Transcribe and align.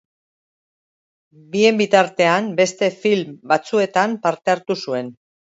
Bien 1.57 1.77
bitartean 1.83 2.49
beste 2.63 2.91
film 3.05 3.39
batzuetan 3.53 4.19
parte 4.27 4.57
hartu 4.57 4.83
zuen. 4.89 5.17